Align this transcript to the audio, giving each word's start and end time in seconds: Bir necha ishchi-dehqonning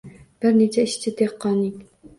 Bir 0.45 0.57
necha 0.61 0.87
ishchi-dehqonning 0.89 1.73